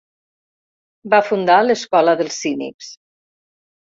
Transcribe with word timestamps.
Va 1.13 1.19
fundar 1.27 1.57
l'escola 1.67 2.17
dels 2.21 2.39
cínics. 2.45 2.89